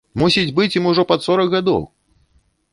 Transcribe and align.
Мусіць 0.21 0.53
быць 0.59 0.73
ім 0.79 0.87
ужо 0.93 1.05
пад 1.13 1.19
сорак 1.27 1.55
гадоў! 1.57 1.81